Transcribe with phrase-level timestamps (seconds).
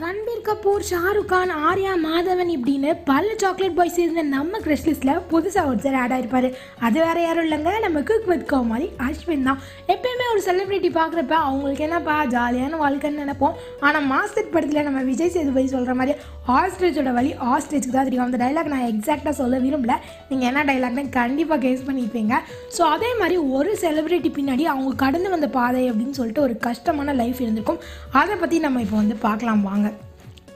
[0.00, 5.68] ரன்பீர் கபூர் ஷாருக் கான் ஆர்யா மாதவன் இப்படின்னு பல chocolate boys இருந்த நம்ம கிரஷ் லிஸ்ட்டில் புதுசாக
[5.70, 6.46] ஒருத்தர் ஆட் ஆகிருப்பார்
[6.86, 7.72] அது வேறு யாரும் இல்லைங்க.
[7.84, 9.58] நம்ம குக் வித் கோமாரி அஸ்வின் தான்.
[9.94, 13.58] எப்பயுமே ஒரு செலிபிரிட்டி பார்க்குறப்ப அவங்களுக்கு என்னப்பா ஜாலியான வாழ்க்கைன்னு நினைப்போம்.
[13.88, 16.14] ஆனால் மாஸ்டர் படத்தில் நம்ம விஜய் சேதுபதி சொல்கிற மாதிரி
[16.56, 18.26] ஆஸ்ட்ரேஜோட வழி ஆஸ்ட்ரேஜ்க்கு தான் தெரியும்.
[18.26, 19.96] அந்த டைலாக் நான் எக்ஸாக்டாக சொல்ல விரும்பல.
[20.30, 22.40] நீங்கள் என்ன டைலாக்னு கண்டிப்பாக கேஸ் பண்ணியிருப்பீங்க
[22.78, 27.44] ஸோ அதே மாதிரி ஒரு செலிபிரிட்டி பின்னாடி அவங்க கடந்து வந்த பாதை அப்படின்னு சொல்லிட்டு ஒரு கஷ்டமான லைஃப்
[27.44, 27.82] இருந்திருக்கும்.
[28.22, 29.62] அதை பற்றி நம்ம இப்போ வந்து பார்க்கலாம்.
[29.70, 29.81] வாங்க.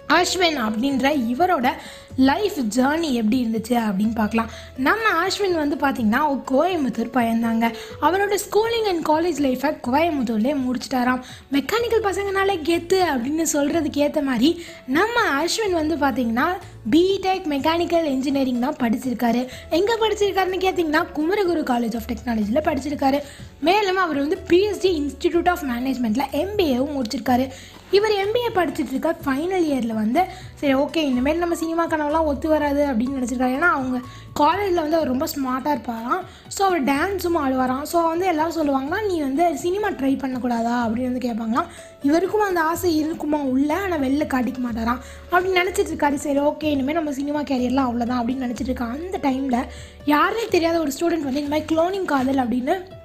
[0.08, 1.72] ஆஷ்வின் அப்படின்ற இவரோட
[2.16, 4.50] லைஃப் ஜேர்னி எப்படி இருந்துச்சு அப்படின்னு பார்க்கலாம்.
[4.76, 7.74] நம்ம ஆஷ்வின் வந்து பார்த்திங்கன்னா கோயம்புத்தூர் பயந்தாங்க.
[8.02, 11.20] அவரோட ஸ்கூலிங் அண்ட் காலேஜ் லைஃப்பை கோயம்புத்தூர்லேயே முடிச்சிட்டாராம்.
[11.52, 16.46] மெக்கானிக்கல் பசங்கனாலே கெத்து அப்படின்னு சொல்கிறதுக்கு ஏற்ற மாதிரி நம்ம அஸ்வின் வந்து பார்த்திங்கன்னா
[16.90, 19.48] பிடெக் மெக்கானிக்கல் இன்ஜினியரிங் தான் படிச்சிருக்காரு.
[19.70, 23.22] எங்கே படிச்சிருக்காருன்னு கேட்டிங்கன்னா குமரகுரு காலேஜ் ஆஃப் டெக்னாலஜியில் படிச்சிருக்காரு.
[23.60, 27.50] மேலும் அவர் வந்து பிஎஸ்டி இன்ஸ்டிடியூட் ஆஃப் மேனேஜ்மெண்ட்டில் எம்பிஏவும் முடிச்சிருக்காரு.
[27.90, 29.18] இவர் எம்பிஏ படிச்சுட்டு இருக்கார்.
[29.24, 30.24] ஃபைனல் இயரில் வந்து
[30.60, 33.56] சரி ஓகே இனிமேல் நம்ம சினிமா கனவுலாம் ஒத்து வராது அப்படின்னு நினச்சிருக்காரு.
[33.58, 33.98] ஏன்னா அவங்க
[34.32, 36.22] காலேஜில் வந்து அவர் ரொம்ப ஸ்மார்ட்டாக இருப்பாராம்.
[36.56, 37.84] ஸோ அவர் டான்ஸும் ஆடுவாராம்.
[37.92, 40.74] ஸோ வந்து எல்லோரும் சொல்லுவாங்கன்னா நீ வந்து சினிமா ட்ரை பண்ணக்கூடாதா?
[40.84, 41.70] அப்படின்னு வந்து கேட்பாங்களாம்.
[42.02, 43.38] இவருக்கும் அந்த ஆசை இருக்குமா?
[43.38, 45.00] உள்ள ஆனால் வெளில காட்டிக்க மாட்டாராம்.
[45.32, 46.14] அப்படின்னு நினச்சிட்டு இருக்காரு.
[46.14, 49.68] சரி ஓகே இனிமேல் நம்ம சினிமா கேரியர்லாம் அவ்வளோதான் அப்படின்னு நினச்சிட்டு இருக்கா அந்த டைமில்
[50.04, 52.95] யாருமே தெரியாத ஒரு ஸ்டூடெண்ட் வந்து இந்த மாதிரி க்ளோனிங் காதல் அப்படின்னு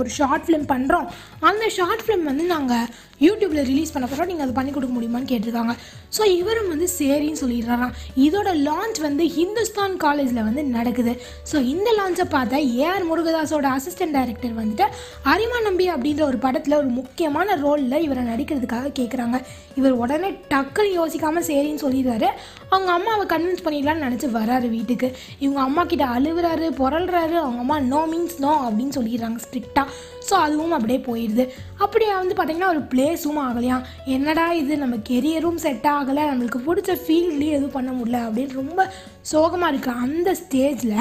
[0.00, 1.08] ஒரு ஷார்ட் ஃபிலிம் பண்ணுறோம்
[1.48, 2.86] அந்த ஷார்ட் ஃபிலிம் வந்து நாங்கள்
[3.24, 5.74] யூடியூப்பில் ரிலீஸ் பண்ண போகிறோம் நீங்கள் அதை பண்ணி கொடுக்க முடியுமான்னு கேட்டிருக்காங்க.
[6.16, 7.92] ஸோ இவரும் வந்து சரின்னு சொல்லிடுறாராம்.
[8.24, 11.12] இதோட லான்ச் வந்து ஹிந்துஸ்தான் காலேஜில் வந்து நடக்குது.
[11.50, 14.86] ஸோ இந்த லான்ச்சை பார்த்தா ஏஆர் முருகதாஸோட அசிஸ்டன்ட் டைரக்டர் வந்துட்டு
[15.34, 19.38] அரிமா நம்பி அப்படின்ற ஒரு படத்தில் ஒரு முக்கியமான ரோலில் இவரை நடிக்கிறதுக்காக கேட்குறாங்க
[19.78, 22.30] இவர் உடனே டக்குன்னு யோசிக்காமல் சரின்னு சொல்லிடுறாரு.
[22.74, 25.10] அவங்க அம்மாவை கன்வின்ஸ் பண்ணிடலான்னு நினச்சி வராரு வீட்டுக்கு.
[25.44, 27.38] இவங்க அம்மா கிட்ட அழுகுறாரு புரள்றாரு.
[27.44, 29.83] அவங்க அம்மா நோ மீன்ஸ் நோ அப்படின்னு சொல்லிடுறாங்க ஸ்ட்ரிக்டாக
[30.28, 31.44] ஸோ அதுவும் அப்படியே போயிடுது
[31.84, 33.76] அப்படியே வந்து பார்த்திங்கன்னா ஒரு பிளேஸும் ஆகலையா
[34.16, 34.74] என்னடா இது?
[34.82, 36.22] நம்ம கெரியரும் செட் ஆகலை.
[36.30, 38.86] நம்மளுக்கு பிடிச்ச ஃபீல்ட்லேயும் எதுவும் பண்ண முடியல அப்படின்னு ரொம்ப
[39.32, 40.96] சோகமாக இருக்குது அந்த ஸ்டேஜில்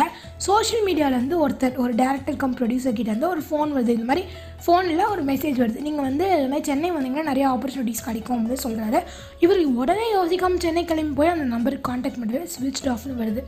[0.48, 3.96] சோஷியல் மீடியாவிலேருந்து ஒருத்தர் ஒரு டேரக்டர் கம் ப்ரொடியூசர் கிட்டேருந்து ஒரு ஃபோன் வருது.
[3.98, 4.26] இந்த மாதிரி
[4.66, 5.80] ஃபோனில் ஒரு மெசேஜ் வருது.
[5.88, 9.02] நீங்கள் வந்து இது மாதிரி சென்னை வந்தீங்கன்னா நிறைய ஆப்பர்ச்சுனிட்டிஸ் கிடைக்கும் அப்படின்னு சொல்கிறாரு
[9.46, 13.44] இவர் உடனே யோசிக்காமல் சென்னை கிளம்பி போய் அந்த நம்பருக்கு காண்டாக்ட் பண்ணுறது ஸ்விட்ச் ஆஃப்னு வருது.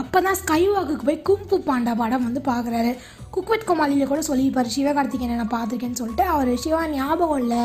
[0.00, 2.92] அப்போ தான் ஸ்கை வாக்குக்கு போய் கும்பு பாண்டா படம் வந்து பார்க்குறாரு.
[3.34, 7.62] குக்வெட் கோமாளியில் கூட சொல்லியிருப்பார் சிவகார்த்திகேயனை நான் பார்த்துருக்கேன்னு சொல்லிட்டு அவர் சிவா ஞாபகம் இல்லை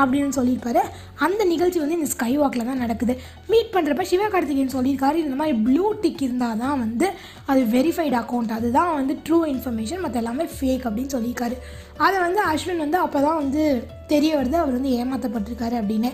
[0.00, 0.82] அப்படின்னு சொல்லியிருப்பாரு.
[1.26, 3.14] அந்த நிகழ்ச்சி வந்து இந்த ஸ்கை வாக்கில் தான் நடக்குது.
[3.52, 7.08] மீட் பண்ணுறப்ப சிவகார்த்திகேயன் சொல்லியிருக்காரு இந்த மாதிரி ப்ளூ டிக் இருந்தால் தான் வந்து
[7.52, 11.58] அது வெரிஃபைடு அக்கௌண்ட் அதுதான் வந்து ட்ரூ இன்ஃபர்மேஷன் மற்ற எல்லாமே ஃபேக் அப்படின்னு சொல்லியிருக்காரு.
[12.06, 13.64] அதை வந்து அஸ்வின் வந்து அப்போ தான் வந்து
[14.12, 16.10] தெரிய வருது அவர் வந்து ஏமாற்றப்பட்டிருக்காரு அப்படின்னு.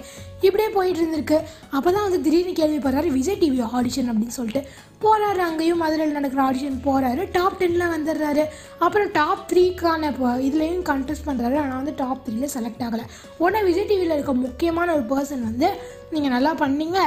[0.47, 1.39] இப்படியே போயிட்டு இருந்திருக்கு.
[1.77, 4.62] அப்போ தான் வந்து திடீர்னு கேள்விப்படுறாரு விஜய் டிவி ஆடிஷன் அப்படின்னு சொல்லிட்டு.
[5.05, 8.45] போகிறாரு அங்கேயும் மதுரையில் நடக்கிற ஆடிஷன் போகிறாரு டாப் டென்னில் வந்துடுறாரு.
[8.85, 13.06] அப்புறம் டாப் த்ரீக்கான இப்போ இதுலேயும் கண்டெஸ்ட் பண்ணுறாரு ஆனால் வந்து டாப் த்ரீல செலக்ட் ஆகலை.
[13.45, 15.71] உடனே விஜய் டிவியில் இருக்க முக்கியமான ஒரு பர்சன் வந்து
[16.15, 17.01] நீங்கள் நல்லா பண்ணீங்க.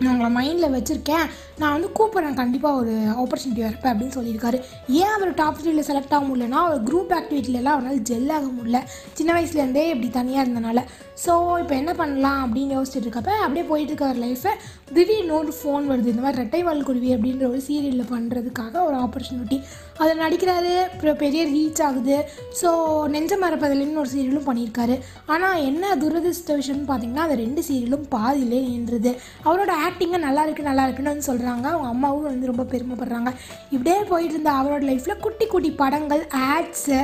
[0.00, 1.26] நான் உங்களை மைண்டில் வச்சுருக்கேன்.
[1.60, 2.38] நான் வந்து கூப்பிட்றேன்.
[2.40, 4.58] கண்டிப்பாக ஒரு ஆப்பர்ச்சுனிட்டி வரப்பேன் அப்படின்னு சொல்லியிருக்காரு.
[5.00, 8.80] ஏன் அவர் டாப் த்ரீயில் செலக்ட் ஆக முடியலன்னா அவர் குரூப் ஆக்டிவிட்டிலலாம் அவனால் ஜெல் ஆக முடியல.
[9.12, 10.82] சின்ன வயசுலேருந்தே இப்படி தனியாக இருந்தனால.
[11.24, 14.52] ஸோ இப்போ என்ன பண்ணலாம் அப்படின்னு யோசிச்சுட்டு இருக்கப்ப அப்படியே போயிட்டு இருக்க ஒரு லைஃப்பை
[14.96, 16.12] திடீர்னு ஒரு ஃபோன் வருது.
[16.14, 19.58] இந்த மாதிரி ரெட்டைவால் குருவி அப்படின்ற ஒரு சீரியலில் பண்ணுறதுக்காக ஒரு ஆப்பர்ச்சுனிட்டி
[19.98, 20.72] அதில் நடிக்கிறாரு.
[20.90, 22.16] அப்புறம் பெரிய ரீச் ஆகுது.
[22.62, 22.68] ஸோ
[23.14, 24.96] நெஞ்ச மரப்பதிலின்னு ஒரு சீரியலும் பண்ணியிருக்காரு.
[25.26, 29.12] ஆனால் என்ன துரதிருஷ்ட விஷயம்னு பார்த்தீங்கன்னா அந்த ரெண்டு சீரியலும் பாதியிலே நின்றுது.
[29.44, 33.30] அவரோட ஆக்டிங்காக நல்லா இருக்குது நல்லா இருக்குன்னு வந்து சொல்கிறாங்க அவங்க அம்மாவும் வந்து ரொம்ப பெருமைப்படுறாங்க.
[33.74, 36.98] இப்படியே போயிட்டு இருந்த அவரோட லைஃப்பில் குட்டி குட்டி படங்கள் ஆட்ஸு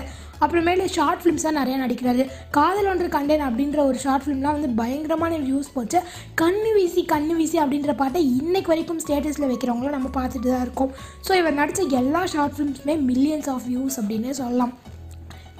[0.45, 2.23] அப்புறமேலு ஷார்ட் ஃபிலிம்ஸ் தான் நிறையா நடிக்கிறாரு.
[2.57, 5.99] காதல் ஒன்று கண்டேன் அப்படின்ற ஒரு ஷார்ட் ஃபிலிம்லாம் வந்து பயங்கரமான வியூஸ் போச்சு.
[6.43, 10.95] கண்ணு வீசி கண்ணு வீசி அப்படின்ற பாட்டை இன்னைக்கு வரைக்கும் ஸ்டேட்டஸில் வைக்கிறவங்களும் நம்ம பார்த்துட்டு தான் இருக்கோம்.
[11.27, 14.73] ஸோ இவர் நடித்த எல்லா ஷார்ட் ஃபிலிம்ஸுமே மில்லியன்ஸ் ஆஃப் வியூஸ் அப்படின்னு சொல்லலாம்.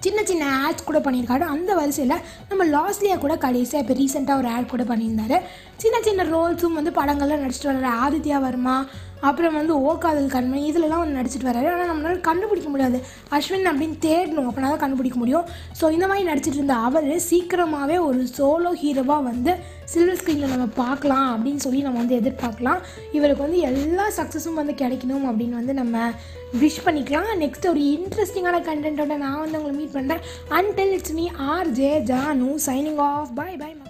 [0.05, 1.45] சின்ன சின்ன ஆட்ஸ் கூட பண்ணியிருக்காரு.
[1.55, 5.39] அந்த வரிசையில் நம்ம லாஸ்ட்லியாக கூட கடைசியாக இப்போ ரீசெண்டாக ஒரு ஆட் கூட பண்ணியிருந்தாரு.
[5.83, 8.77] சின்ன சின்ன ரோல்ஸும் வந்து படங்கள்லாம் நடிச்சிட்டு வர்ற ஆதித்யா வர்மா
[9.29, 11.69] அப்புறம் வந்து ஓ காதல் கண்மை இதுலலாம் வந்து நடிச்சிட்டு வராரு.
[11.73, 12.99] ஆனால் நம்மளால் கண்டுபிடிக்க முடியாது.
[13.37, 15.47] அஸ்வின் அப்படின்னு தேடணும் அப்படின்னா தான் கண்டுபிடிக்க முடியும்.
[15.81, 19.55] ஸோ இந்த மாதிரி நடிச்சிட்டு இருந்த அவர் சீக்கிரமாகவே ஒரு சோலோ ஹீரோவாக வந்து
[19.93, 22.81] சில்வர் ஸ்க்ரீனில் நம்ம பார்க்கலாம் அப்படின்னு சொல்லி நம்ம வந்து எதிர்பார்க்கலாம்.
[23.19, 26.07] இவருக்கு வந்து எல்லா சக்ஸஸும் வந்து கிடைக்கணும் அப்படின்னு வந்து நம்ம
[26.63, 27.31] விஷ் பண்ணிக்கலாம்.
[27.45, 30.27] நெக்ஸ்ட் ஒரு இன்ட்ரெஸ்டிங்கான கண்டென்ட்டோட நான் வந்து உங்களை மீட் பண்ணுறேன்
[30.61, 33.90] until it's me R J Janu signing off bye bye